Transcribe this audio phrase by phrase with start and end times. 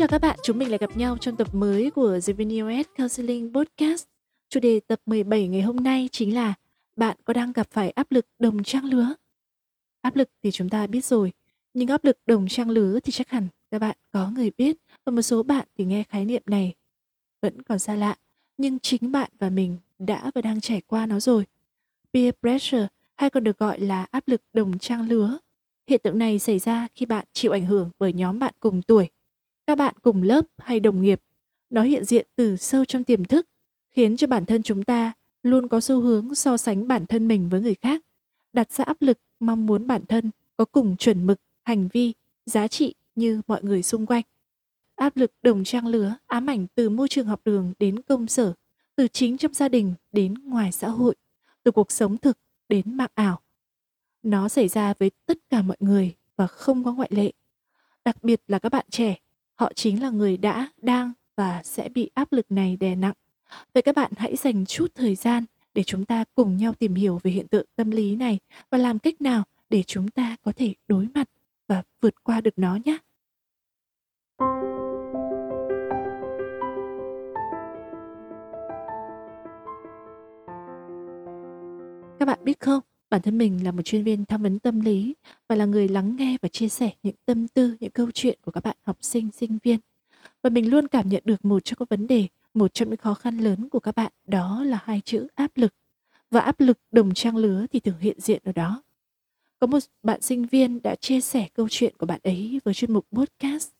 [0.00, 3.52] Chào các bạn, chúng mình lại gặp nhau trong tập mới của The Vineyard Counseling
[3.54, 4.04] Podcast.
[4.48, 6.54] Chủ đề tập 17 ngày hôm nay chính là
[6.96, 9.14] bạn có đang gặp phải áp lực đồng trang lứa?
[10.00, 11.32] Áp lực thì chúng ta biết rồi,
[11.74, 15.10] nhưng áp lực đồng trang lứa thì chắc hẳn các bạn có người biết và
[15.12, 16.74] một số bạn thì nghe khái niệm này
[17.42, 18.16] vẫn còn xa lạ,
[18.58, 21.44] nhưng chính bạn và mình đã và đang trải qua nó rồi.
[22.12, 25.38] Peer pressure hay còn được gọi là áp lực đồng trang lứa.
[25.86, 29.08] Hiện tượng này xảy ra khi bạn chịu ảnh hưởng bởi nhóm bạn cùng tuổi
[29.70, 31.20] các bạn cùng lớp hay đồng nghiệp.
[31.70, 33.48] Nó hiện diện từ sâu trong tiềm thức,
[33.90, 37.48] khiến cho bản thân chúng ta luôn có xu hướng so sánh bản thân mình
[37.48, 38.02] với người khác,
[38.52, 42.12] đặt ra áp lực mong muốn bản thân có cùng chuẩn mực, hành vi,
[42.46, 44.22] giá trị như mọi người xung quanh.
[44.94, 48.52] Áp lực đồng trang lứa ám ảnh từ môi trường học đường đến công sở,
[48.96, 51.14] từ chính trong gia đình đến ngoài xã hội,
[51.62, 53.40] từ cuộc sống thực đến mạng ảo.
[54.22, 57.32] Nó xảy ra với tất cả mọi người và không có ngoại lệ.
[58.04, 59.16] Đặc biệt là các bạn trẻ
[59.60, 63.12] Họ chính là người đã, đang và sẽ bị áp lực này đè nặng.
[63.74, 65.44] Vậy các bạn hãy dành chút thời gian
[65.74, 68.38] để chúng ta cùng nhau tìm hiểu về hiện tượng tâm lý này
[68.70, 71.28] và làm cách nào để chúng ta có thể đối mặt
[71.68, 72.98] và vượt qua được nó nhé.
[82.18, 82.80] Các bạn biết không,
[83.10, 85.14] Bản thân mình là một chuyên viên tham vấn tâm lý
[85.48, 88.50] và là người lắng nghe và chia sẻ những tâm tư, những câu chuyện của
[88.50, 89.78] các bạn học sinh, sinh viên.
[90.42, 93.14] Và mình luôn cảm nhận được một trong các vấn đề, một trong những khó
[93.14, 95.74] khăn lớn của các bạn đó là hai chữ áp lực.
[96.30, 98.82] Và áp lực đồng trang lứa thì thường hiện diện ở đó.
[99.58, 102.92] Có một bạn sinh viên đã chia sẻ câu chuyện của bạn ấy với chuyên
[102.92, 103.70] mục podcast.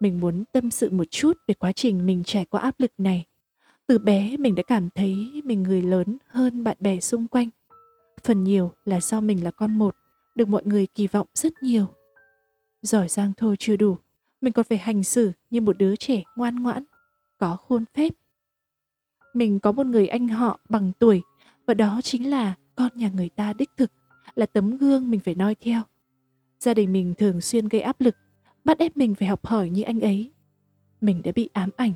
[0.00, 3.24] Mình muốn tâm sự một chút về quá trình mình trải qua áp lực này.
[3.86, 7.48] Từ bé mình đã cảm thấy mình người lớn hơn bạn bè xung quanh
[8.24, 9.96] Phần nhiều là do mình là con một,
[10.34, 11.86] được mọi người kỳ vọng rất nhiều.
[12.82, 13.96] Giỏi giang thôi chưa đủ,
[14.40, 16.84] mình còn phải hành xử như một đứa trẻ ngoan ngoãn,
[17.38, 18.12] có khuôn phép.
[19.34, 21.22] Mình có một người anh họ bằng tuổi
[21.66, 23.92] và đó chính là con nhà người ta đích thực,
[24.34, 25.82] là tấm gương mình phải noi theo.
[26.60, 28.14] Gia đình mình thường xuyên gây áp lực,
[28.64, 30.32] bắt ép mình phải học hỏi như anh ấy.
[31.00, 31.92] Mình đã bị ám ảnh,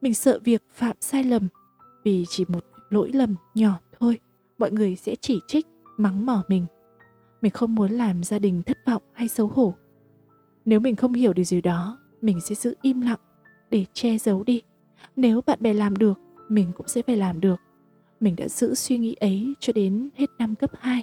[0.00, 1.48] mình sợ việc phạm sai lầm
[2.04, 4.18] vì chỉ một lỗi lầm nhỏ thôi
[4.60, 5.66] mọi người sẽ chỉ trích,
[5.96, 6.66] mắng mỏ mình.
[7.42, 9.74] Mình không muốn làm gia đình thất vọng hay xấu hổ.
[10.64, 13.18] Nếu mình không hiểu điều gì đó, mình sẽ giữ im lặng
[13.70, 14.62] để che giấu đi.
[15.16, 17.60] Nếu bạn bè làm được, mình cũng sẽ phải làm được.
[18.20, 21.02] Mình đã giữ suy nghĩ ấy cho đến hết năm cấp 2.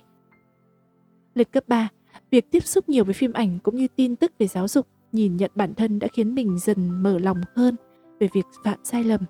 [1.35, 1.89] Lên cấp 3,
[2.31, 5.37] việc tiếp xúc nhiều với phim ảnh cũng như tin tức về giáo dục, nhìn
[5.37, 7.75] nhận bản thân đã khiến mình dần mở lòng hơn
[8.19, 9.21] về việc phạm sai lầm.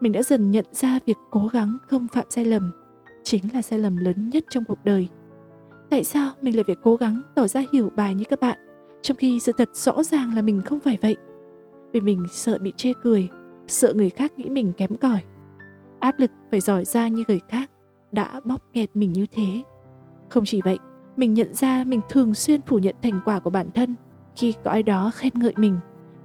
[0.00, 2.85] Mình đã dần nhận ra việc cố gắng không phạm sai lầm
[3.26, 5.08] chính là sai lầm lớn nhất trong cuộc đời.
[5.90, 8.58] Tại sao mình lại phải cố gắng tỏ ra hiểu bài như các bạn,
[9.02, 11.16] trong khi sự thật rõ ràng là mình không phải vậy?
[11.92, 13.28] Vì mình sợ bị chê cười,
[13.66, 15.20] sợ người khác nghĩ mình kém cỏi.
[16.00, 17.70] Áp lực phải giỏi ra như người khác
[18.12, 19.62] đã bóp nghẹt mình như thế.
[20.28, 20.78] Không chỉ vậy,
[21.16, 23.94] mình nhận ra mình thường xuyên phủ nhận thành quả của bản thân
[24.36, 25.78] khi có ai đó khen ngợi mình,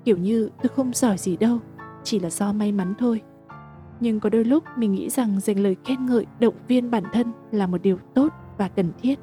[0.06, 1.59] kiểu như tôi không giỏi gì đâu,
[2.03, 3.22] chỉ là do may mắn thôi
[4.01, 7.31] nhưng có đôi lúc mình nghĩ rằng dành lời khen ngợi, động viên bản thân
[7.51, 9.19] là một điều tốt và cần thiết.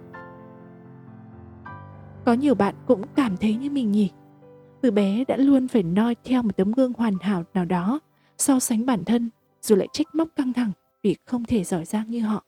[2.24, 4.10] Có nhiều bạn cũng cảm thấy như mình nhỉ?
[4.82, 8.00] Từ bé đã luôn phải noi theo một tấm gương hoàn hảo nào đó,
[8.38, 9.30] so sánh bản thân,
[9.60, 10.72] rồi lại trách móc căng thẳng
[11.02, 12.44] vì không thể giỏi giang như họ.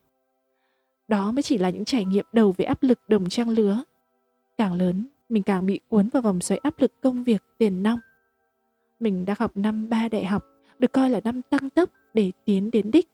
[1.08, 3.82] Đó mới chỉ là những trải nghiệm đầu về áp lực đồng trang lứa.
[4.58, 7.98] Càng lớn, mình càng bị cuốn vào vòng xoáy áp lực công việc, tiền nong.
[9.00, 10.44] Mình đã học năm ba đại học,
[10.78, 13.08] được coi là năm tăng tốc để tiến đến đích.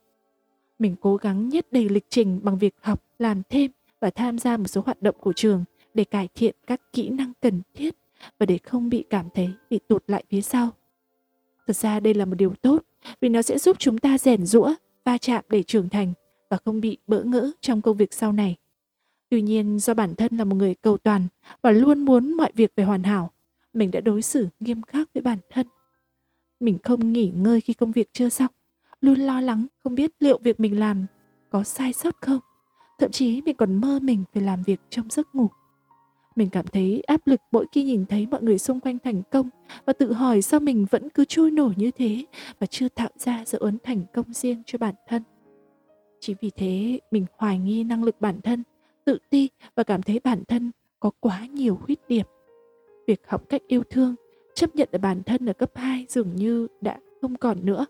[0.79, 3.71] Mình cố gắng nhất đầy lịch trình bằng việc học, làm thêm
[4.01, 5.65] và tham gia một số hoạt động của trường
[5.95, 7.95] để cải thiện các kỹ năng cần thiết
[8.39, 10.71] và để không bị cảm thấy bị tụt lại phía sau.
[11.67, 12.83] Thật ra đây là một điều tốt
[13.21, 16.13] vì nó sẽ giúp chúng ta rèn rũa, va chạm để trưởng thành
[16.51, 18.57] và không bị bỡ ngỡ trong công việc sau này.
[19.29, 21.23] Tuy nhiên do bản thân là một người cầu toàn
[21.63, 23.31] và luôn muốn mọi việc phải hoàn hảo,
[23.73, 25.67] mình đã đối xử nghiêm khắc với bản thân.
[26.61, 28.51] Mình không nghỉ ngơi khi công việc chưa xong
[29.01, 31.07] luôn lo lắng không biết liệu việc mình làm
[31.51, 32.41] có sai sót không.
[32.99, 35.49] Thậm chí mình còn mơ mình phải làm việc trong giấc ngủ.
[36.37, 39.51] Mình cảm thấy áp lực mỗi khi nhìn thấy mọi người xung quanh thành công
[39.85, 42.25] và tự hỏi sao mình vẫn cứ trôi nổi như thế
[42.59, 45.23] và chưa tạo ra dấu ấn thành công riêng cho bản thân.
[46.21, 48.63] Chỉ vì thế mình hoài nghi năng lực bản thân,
[49.05, 50.71] tự ti và cảm thấy bản thân
[51.01, 52.27] có quá nhiều khuyết điểm.
[53.07, 54.15] Việc học cách yêu thương,
[54.55, 57.87] chấp nhận ở bản thân ở cấp 2 dường như đã không còn nữa.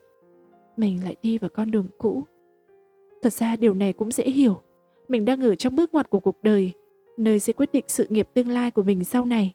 [0.76, 2.22] Mình lại đi vào con đường cũ.
[3.22, 4.60] Thật ra điều này cũng dễ hiểu.
[5.08, 6.72] Mình đang ở trong bước ngoặt của cuộc đời
[7.16, 9.54] nơi sẽ quyết định sự nghiệp tương lai của mình sau này.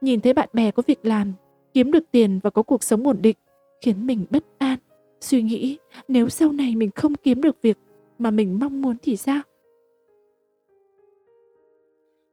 [0.00, 1.32] Nhìn thấy bạn bè có việc làm,
[1.74, 3.36] kiếm được tiền và có cuộc sống ổn định,
[3.80, 4.78] khiến mình bất an.
[5.20, 5.78] Suy nghĩ
[6.08, 7.78] nếu sau này mình không kiếm được việc
[8.18, 9.40] mà mình mong muốn thì sao?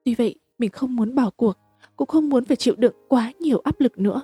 [0.05, 1.57] Tuy vậy, mình không muốn bỏ cuộc,
[1.95, 4.21] cũng không muốn phải chịu đựng quá nhiều áp lực nữa.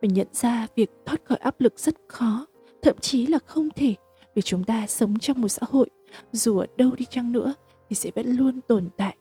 [0.00, 2.46] Mình nhận ra việc thoát khỏi áp lực rất khó,
[2.84, 3.94] thậm chí là không thể
[4.34, 5.90] vì chúng ta sống trong một xã hội,
[6.32, 7.54] dù ở đâu đi chăng nữa,
[7.88, 9.16] thì sẽ vẫn luôn tồn tại.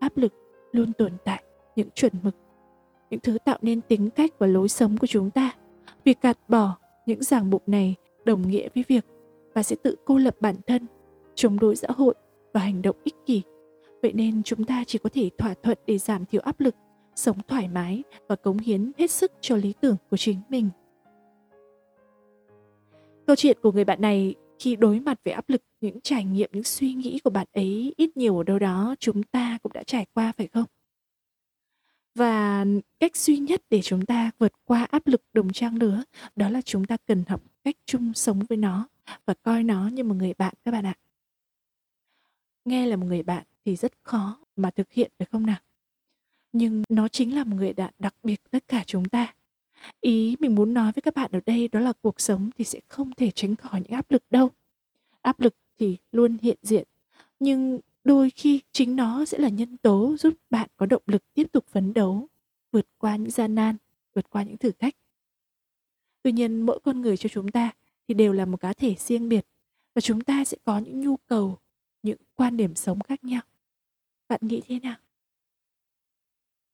[0.00, 0.32] Áp lực
[0.72, 1.42] luôn tồn tại,
[1.76, 2.34] những chuẩn mực,
[3.10, 5.50] những thứ tạo nên tính cách và lối sống của chúng ta.
[6.04, 6.76] Việc gạt bỏ
[7.06, 9.06] những ràng buộc này đồng nghĩa với việc
[9.54, 10.86] và sẽ tự cô lập bản thân,
[11.34, 12.14] chống đối xã hội
[12.54, 13.42] và hành động ích kỷ.
[14.02, 16.74] Vậy nên chúng ta chỉ có thể thỏa thuận để giảm thiểu áp lực,
[17.14, 20.70] sống thoải mái và cống hiến hết sức cho lý tưởng của chính mình
[23.26, 26.50] câu chuyện của người bạn này khi đối mặt với áp lực, những trải nghiệm,
[26.52, 29.82] những suy nghĩ của bạn ấy ít nhiều ở đâu đó chúng ta cũng đã
[29.82, 30.64] trải qua, phải không?
[32.14, 32.64] Và
[33.00, 36.02] cách duy nhất để chúng ta vượt qua áp lực đồng trang lứa
[36.36, 38.88] đó là chúng ta cần học cách chung sống với nó
[39.26, 40.94] và coi nó như một người bạn các bạn ạ.
[42.64, 45.58] Nghe là một người bạn thì rất khó mà thực hiện, phải không nào?
[46.52, 49.34] Nhưng nó chính là một người bạn đặc biệt tất cả chúng ta.
[50.00, 52.80] Ý mình muốn nói với các bạn ở đây đó là cuộc sống thì sẽ
[52.88, 54.50] không thể tránh khỏi những áp lực đâu.
[55.22, 56.84] Áp lực thì luôn hiện diện,
[57.40, 61.46] nhưng đôi khi chính nó sẽ là nhân tố giúp bạn có động lực tiếp
[61.52, 62.28] tục phấn đấu,
[62.72, 63.76] vượt qua những gian nan,
[64.14, 64.94] vượt qua những thử thách.
[66.22, 67.70] Tuy nhiên mỗi con người cho chúng ta
[68.08, 69.46] thì đều là một cá thể riêng biệt
[69.94, 71.58] và chúng ta sẽ có những nhu cầu,
[72.02, 73.40] những quan điểm sống khác nhau.
[74.28, 74.96] Bạn nghĩ thế nào?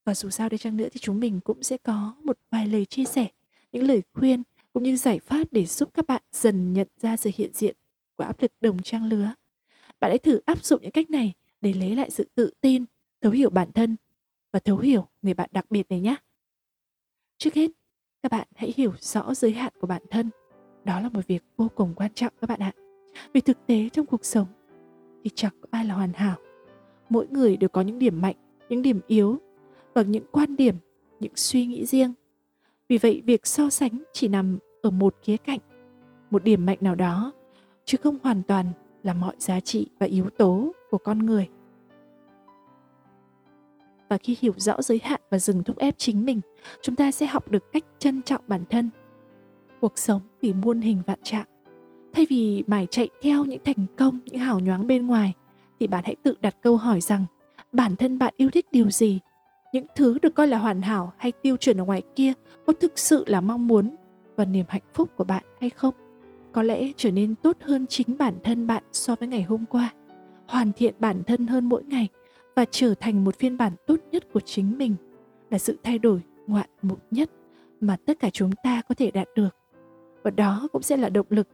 [0.04, 2.84] Và dù sao đi chăng nữa thì chúng mình cũng sẽ có một vài lời
[2.84, 3.28] chia sẻ,
[3.72, 7.30] những lời khuyên cũng như giải pháp để giúp các bạn dần nhận ra sự
[7.34, 7.76] hiện diện
[8.16, 9.34] của áp lực đồng trang lứa.
[10.00, 12.84] Bạn hãy thử áp dụng những cách này để lấy lại sự tự tin,
[13.20, 13.96] thấu hiểu bản thân
[14.52, 16.16] và thấu hiểu người bạn đặc biệt này nhé.
[17.38, 17.70] Trước hết,
[18.22, 20.30] các bạn hãy hiểu rõ giới hạn của bản thân.
[20.84, 22.72] Đó là một việc vô cùng quan trọng các bạn ạ.
[23.32, 24.46] Vì thực tế trong cuộc sống
[25.24, 26.36] thì chẳng có ai là hoàn hảo.
[27.08, 28.36] Mỗi người đều có những điểm mạnh,
[28.68, 29.38] những điểm yếu
[29.94, 30.74] và những quan điểm,
[31.20, 32.12] những suy nghĩ riêng.
[32.88, 35.58] Vì vậy, việc so sánh chỉ nằm ở một khía cạnh,
[36.30, 37.32] một điểm mạnh nào đó,
[37.84, 38.66] chứ không hoàn toàn
[39.02, 41.48] là mọi giá trị và yếu tố của con người.
[44.08, 46.40] Và khi hiểu rõ giới hạn và dừng thúc ép chính mình,
[46.82, 48.90] chúng ta sẽ học được cách trân trọng bản thân.
[49.80, 51.46] Cuộc sống vì muôn hình vạn trạng.
[52.12, 55.32] Thay vì mải chạy theo những thành công, những hào nhoáng bên ngoài,
[55.80, 57.24] thì bạn hãy tự đặt câu hỏi rằng
[57.72, 59.20] bản thân bạn yêu thích điều gì
[59.72, 62.32] những thứ được coi là hoàn hảo hay tiêu chuẩn ở ngoài kia
[62.66, 63.96] có thực sự là mong muốn
[64.36, 65.94] và niềm hạnh phúc của bạn hay không?
[66.52, 69.92] Có lẽ trở nên tốt hơn chính bản thân bạn so với ngày hôm qua,
[70.46, 72.08] hoàn thiện bản thân hơn mỗi ngày
[72.56, 74.94] và trở thành một phiên bản tốt nhất của chính mình
[75.50, 77.30] là sự thay đổi ngoạn mục nhất
[77.80, 79.56] mà tất cả chúng ta có thể đạt được.
[80.22, 81.48] Và đó cũng sẽ là động lực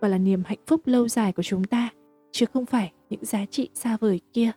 [0.00, 1.88] và là niềm hạnh phúc lâu dài của chúng ta,
[2.32, 4.50] chứ không phải những giá trị xa vời kia.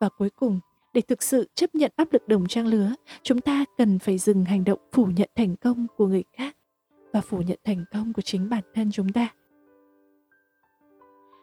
[0.00, 0.60] Và cuối cùng
[0.96, 4.44] để thực sự chấp nhận áp lực đồng trang lứa, chúng ta cần phải dừng
[4.44, 6.56] hành động phủ nhận thành công của người khác
[7.12, 9.28] và phủ nhận thành công của chính bản thân chúng ta.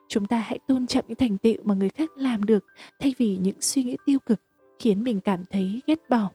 [0.07, 2.65] Chúng ta hãy tôn trọng những thành tựu mà người khác làm được
[2.99, 4.41] thay vì những suy nghĩ tiêu cực
[4.79, 6.29] khiến mình cảm thấy ghét bỏ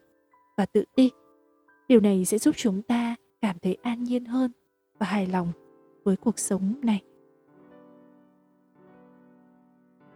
[0.57, 1.11] và tự ti.
[1.89, 4.53] Điều này sẽ giúp chúng ta cảm thấy an nhiên hơn
[4.99, 5.53] và hài lòng
[6.05, 7.03] với cuộc sống này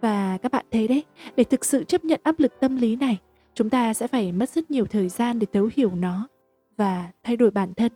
[0.03, 1.05] và các bạn thấy đấy,
[1.37, 3.19] để thực sự chấp nhận áp lực tâm lý này,
[3.55, 6.29] chúng ta sẽ phải mất rất nhiều thời gian để thấu hiểu nó
[6.77, 7.93] và thay đổi bản thân.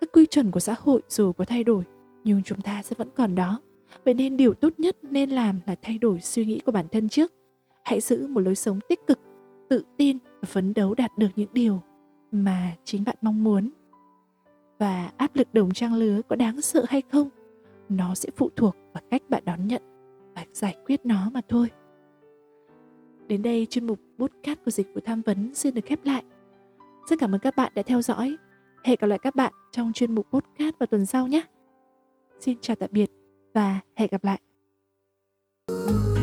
[0.00, 1.84] Các quy chuẩn của xã hội dù có thay đổi,
[2.24, 3.60] nhưng chúng ta sẽ vẫn còn đó.
[4.04, 7.08] Vậy nên điều tốt nhất nên làm là thay đổi suy nghĩ của bản thân
[7.08, 7.32] trước.
[7.84, 9.18] Hãy giữ một lối sống tích cực,
[9.68, 11.82] tự tin và phấn đấu đạt được những điều
[12.32, 13.70] mà chính bạn mong muốn.
[14.78, 17.28] Và áp lực đồng trang lứa có đáng sợ hay không?
[17.88, 19.93] Nó sẽ phụ thuộc vào cách bạn đón nhận
[20.34, 21.70] và giải quyết nó mà thôi.
[23.26, 26.24] Đến đây chuyên mục bút cát của dịch vụ tham vấn xin được khép lại.
[27.10, 28.36] Rất cảm ơn các bạn đã theo dõi.
[28.84, 31.42] Hẹn gặp lại các bạn trong chuyên mục bút cát vào tuần sau nhé.
[32.40, 33.10] Xin chào tạm biệt
[33.54, 34.40] và hẹn gặp lại.
[35.66, 36.13] thank you